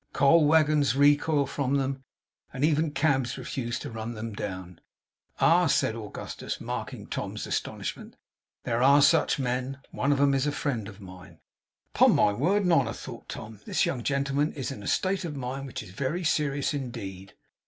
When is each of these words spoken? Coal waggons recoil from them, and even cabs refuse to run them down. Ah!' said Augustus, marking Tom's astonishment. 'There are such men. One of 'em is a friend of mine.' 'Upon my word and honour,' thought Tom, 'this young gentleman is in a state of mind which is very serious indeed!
Coal 0.13 0.47
waggons 0.47 0.95
recoil 0.95 1.45
from 1.45 1.75
them, 1.75 2.03
and 2.51 2.65
even 2.65 2.89
cabs 2.89 3.37
refuse 3.37 3.77
to 3.77 3.91
run 3.91 4.15
them 4.15 4.33
down. 4.33 4.81
Ah!' 5.39 5.67
said 5.67 5.95
Augustus, 5.95 6.59
marking 6.59 7.05
Tom's 7.05 7.45
astonishment. 7.45 8.15
'There 8.63 8.81
are 8.81 9.03
such 9.03 9.37
men. 9.37 9.77
One 9.91 10.11
of 10.11 10.19
'em 10.19 10.33
is 10.33 10.47
a 10.47 10.51
friend 10.51 10.87
of 10.87 11.01
mine.' 11.01 11.39
'Upon 11.93 12.15
my 12.15 12.33
word 12.33 12.63
and 12.63 12.73
honour,' 12.73 12.93
thought 12.93 13.29
Tom, 13.29 13.59
'this 13.65 13.85
young 13.85 14.01
gentleman 14.01 14.53
is 14.53 14.71
in 14.71 14.81
a 14.81 14.87
state 14.87 15.23
of 15.23 15.35
mind 15.35 15.67
which 15.67 15.83
is 15.83 15.91
very 15.91 16.23
serious 16.23 16.73
indeed! 16.73 17.35